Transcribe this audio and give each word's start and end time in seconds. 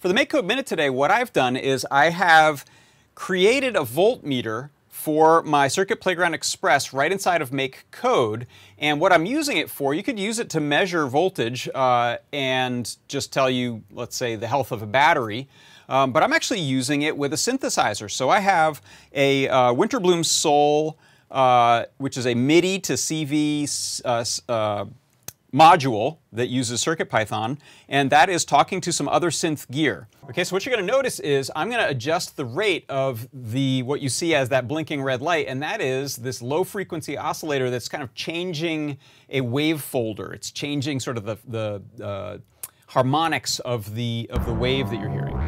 For 0.00 0.08
the 0.08 0.14
MakeCode 0.14 0.46
Minute 0.46 0.64
today, 0.64 0.88
what 0.88 1.10
I've 1.10 1.30
done 1.30 1.56
is 1.56 1.86
I 1.90 2.08
have 2.08 2.64
created 3.14 3.76
a 3.76 3.80
voltmeter 3.80 4.70
for 4.88 5.42
my 5.42 5.68
Circuit 5.68 6.00
Playground 6.00 6.32
Express 6.32 6.94
right 6.94 7.12
inside 7.12 7.42
of 7.42 7.50
MakeCode. 7.50 8.46
And 8.78 8.98
what 8.98 9.12
I'm 9.12 9.26
using 9.26 9.58
it 9.58 9.68
for, 9.68 9.92
you 9.92 10.02
could 10.02 10.18
use 10.18 10.38
it 10.38 10.48
to 10.50 10.60
measure 10.60 11.06
voltage 11.06 11.68
uh, 11.74 12.16
and 12.32 12.96
just 13.08 13.30
tell 13.30 13.50
you, 13.50 13.82
let's 13.92 14.16
say, 14.16 14.36
the 14.36 14.46
health 14.46 14.72
of 14.72 14.80
a 14.80 14.86
battery. 14.86 15.48
Um, 15.86 16.12
but 16.12 16.22
I'm 16.22 16.32
actually 16.32 16.60
using 16.60 17.02
it 17.02 17.14
with 17.14 17.34
a 17.34 17.36
synthesizer. 17.36 18.10
So 18.10 18.30
I 18.30 18.40
have 18.40 18.80
a 19.12 19.48
uh, 19.48 19.74
Winterbloom 19.74 20.24
Sol, 20.24 20.96
uh, 21.30 21.84
which 21.98 22.16
is 22.16 22.26
a 22.26 22.34
MIDI 22.34 22.78
to 22.78 22.94
CV 22.94 23.68
module 25.52 26.18
that 26.32 26.48
uses 26.48 26.84
CircuitPython, 26.84 27.58
and 27.88 28.10
that 28.10 28.28
is 28.28 28.44
talking 28.44 28.80
to 28.80 28.92
some 28.92 29.08
other 29.08 29.30
synth 29.30 29.68
gear. 29.70 30.08
Okay, 30.28 30.44
so 30.44 30.54
what 30.54 30.64
you're 30.64 30.74
to 30.86 30.92
notice 30.92 31.18
is 31.20 31.50
I'm 31.56 31.68
to 31.82 31.88
adjust 31.88 32.36
the 32.36 32.44
rate 32.44 32.84
of 32.88 33.28
the 33.32 33.82
what 33.82 34.00
you 34.00 34.08
see 34.08 34.34
as 34.34 34.48
that 34.50 34.68
blinking 34.68 35.02
red 35.02 35.20
light, 35.20 35.46
and 35.48 35.62
that 35.62 35.80
is 35.80 36.16
this 36.16 36.40
low 36.40 36.62
frequency 36.62 37.18
oscillator 37.18 37.70
that's 37.70 37.88
kind 37.88 38.02
of 38.02 38.14
changing 38.14 38.98
a 39.28 39.40
wave 39.40 39.80
folder. 39.80 40.32
It's 40.32 40.50
changing 40.50 41.00
sort 41.00 41.16
of 41.16 41.24
the, 41.24 41.36
the 41.48 42.04
uh, 42.04 42.38
harmonics 42.86 43.58
of 43.60 43.94
the, 43.94 44.28
of 44.30 44.46
the 44.46 44.54
wave 44.54 44.90
that 44.90 45.00
you're 45.00 45.10
hearing. 45.10 45.39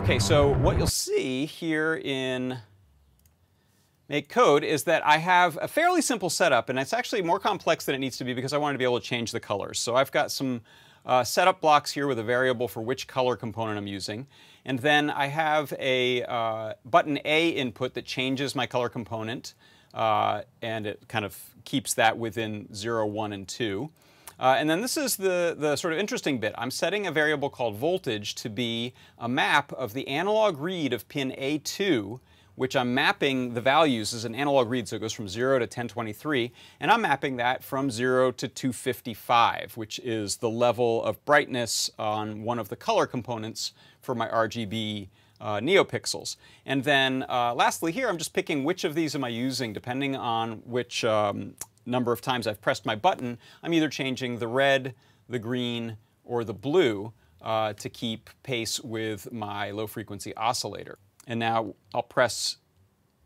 Okay, 0.00 0.18
so 0.18 0.54
what 0.54 0.78
you'll 0.78 0.86
see 0.86 1.44
here 1.44 2.00
in 2.02 2.56
MakeCode 4.08 4.62
is 4.62 4.84
that 4.84 5.04
I 5.06 5.18
have 5.18 5.58
a 5.60 5.68
fairly 5.68 6.00
simple 6.00 6.30
setup, 6.30 6.70
and 6.70 6.78
it's 6.78 6.94
actually 6.94 7.20
more 7.20 7.38
complex 7.38 7.84
than 7.84 7.94
it 7.94 7.98
needs 7.98 8.16
to 8.16 8.24
be 8.24 8.32
because 8.32 8.54
I 8.54 8.56
wanted 8.56 8.72
to 8.72 8.78
be 8.78 8.84
able 8.84 8.98
to 8.98 9.06
change 9.06 9.30
the 9.30 9.40
colors. 9.40 9.78
So 9.78 9.96
I've 9.96 10.10
got 10.10 10.32
some 10.32 10.62
uh, 11.04 11.22
setup 11.22 11.60
blocks 11.60 11.92
here 11.92 12.06
with 12.06 12.18
a 12.18 12.22
variable 12.22 12.66
for 12.66 12.80
which 12.80 13.08
color 13.08 13.36
component 13.36 13.76
I'm 13.76 13.86
using. 13.86 14.26
And 14.64 14.78
then 14.78 15.10
I 15.10 15.26
have 15.26 15.74
a 15.78 16.24
uh, 16.24 16.72
button 16.86 17.18
A 17.26 17.50
input 17.50 17.92
that 17.92 18.06
changes 18.06 18.54
my 18.54 18.66
color 18.66 18.88
component, 18.88 19.52
uh, 19.92 20.42
and 20.62 20.86
it 20.86 21.08
kind 21.08 21.26
of 21.26 21.38
keeps 21.66 21.92
that 21.94 22.16
within 22.16 22.74
0, 22.74 23.06
1, 23.06 23.34
and 23.34 23.46
2. 23.46 23.90
Uh, 24.40 24.56
and 24.58 24.70
then 24.70 24.80
this 24.80 24.96
is 24.96 25.16
the, 25.16 25.54
the 25.56 25.76
sort 25.76 25.92
of 25.92 26.00
interesting 26.00 26.38
bit. 26.38 26.54
I'm 26.56 26.70
setting 26.70 27.06
a 27.06 27.12
variable 27.12 27.50
called 27.50 27.76
voltage 27.76 28.34
to 28.36 28.48
be 28.48 28.94
a 29.18 29.28
map 29.28 29.70
of 29.74 29.92
the 29.92 30.08
analog 30.08 30.58
read 30.58 30.94
of 30.94 31.06
pin 31.08 31.34
A2 31.38 32.20
which 32.60 32.76
I'm 32.76 32.92
mapping 32.92 33.54
the 33.54 33.60
values 33.62 34.12
as 34.12 34.26
an 34.26 34.34
analog 34.34 34.68
read, 34.68 34.86
so 34.86 34.96
it 34.96 34.98
goes 34.98 35.14
from 35.14 35.30
0 35.30 35.60
to 35.60 35.62
1023, 35.62 36.52
and 36.78 36.90
I'm 36.90 37.00
mapping 37.00 37.36
that 37.36 37.64
from 37.64 37.90
0 37.90 38.32
to 38.32 38.48
255, 38.48 39.78
which 39.78 39.98
is 40.00 40.36
the 40.36 40.50
level 40.50 41.02
of 41.02 41.24
brightness 41.24 41.90
on 41.98 42.42
one 42.42 42.58
of 42.58 42.68
the 42.68 42.76
color 42.76 43.06
components 43.06 43.72
for 44.02 44.14
my 44.14 44.28
RGB 44.28 45.08
uh, 45.40 45.56
neopixels. 45.60 46.36
And 46.66 46.84
then 46.84 47.24
uh, 47.30 47.54
lastly 47.54 47.92
here, 47.92 48.10
I'm 48.10 48.18
just 48.18 48.34
picking 48.34 48.64
which 48.64 48.84
of 48.84 48.94
these 48.94 49.14
am 49.14 49.24
I 49.24 49.28
using 49.28 49.72
depending 49.72 50.14
on 50.14 50.58
which 50.66 51.02
um, 51.02 51.54
number 51.86 52.12
of 52.12 52.20
times 52.20 52.46
I've 52.46 52.60
pressed 52.60 52.86
my 52.86 52.94
button, 52.94 53.38
I'm 53.62 53.74
either 53.74 53.88
changing 53.88 54.38
the 54.38 54.48
red, 54.48 54.94
the 55.28 55.38
green, 55.38 55.96
or 56.24 56.44
the 56.44 56.54
blue 56.54 57.12
uh, 57.42 57.72
to 57.74 57.88
keep 57.88 58.30
pace 58.42 58.80
with 58.80 59.32
my 59.32 59.70
low 59.70 59.86
frequency 59.86 60.34
oscillator. 60.36 60.98
And 61.26 61.40
now 61.40 61.74
I'll 61.94 62.02
press 62.02 62.56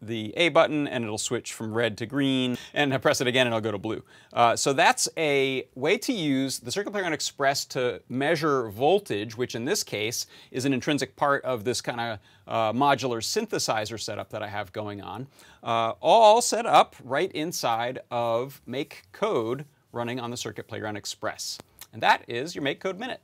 the 0.00 0.32
A 0.36 0.48
button 0.50 0.86
and 0.86 1.04
it'll 1.04 1.18
switch 1.18 1.52
from 1.52 1.72
red 1.72 1.96
to 1.98 2.06
green 2.06 2.56
and 2.74 2.92
I 2.92 2.98
press 2.98 3.20
it 3.20 3.26
again 3.26 3.46
and 3.46 3.54
it'll 3.54 3.62
go 3.62 3.72
to 3.72 3.78
blue. 3.78 4.02
Uh, 4.32 4.56
so 4.56 4.72
that's 4.72 5.08
a 5.16 5.66
way 5.74 5.98
to 5.98 6.12
use 6.12 6.58
the 6.58 6.70
Circuit 6.70 6.90
Playground 6.90 7.12
Express 7.12 7.64
to 7.66 8.02
measure 8.08 8.68
voltage, 8.68 9.36
which 9.36 9.54
in 9.54 9.64
this 9.64 9.82
case 9.82 10.26
is 10.50 10.64
an 10.64 10.72
intrinsic 10.72 11.16
part 11.16 11.44
of 11.44 11.64
this 11.64 11.80
kind 11.80 12.00
of 12.00 12.18
uh, 12.46 12.72
modular 12.72 13.18
synthesizer 13.18 14.00
setup 14.00 14.30
that 14.30 14.42
I 14.42 14.48
have 14.48 14.72
going 14.72 15.00
on, 15.00 15.26
uh, 15.62 15.92
all 16.00 16.40
set 16.40 16.66
up 16.66 16.96
right 17.02 17.32
inside 17.32 18.00
of 18.10 18.60
MakeCode 18.68 19.64
running 19.92 20.20
on 20.20 20.30
the 20.30 20.36
Circuit 20.36 20.68
Playground 20.68 20.96
Express. 20.96 21.58
And 21.92 22.02
that 22.02 22.24
is 22.28 22.54
your 22.54 22.62
MakeCode 22.62 22.98
Minute. 22.98 23.20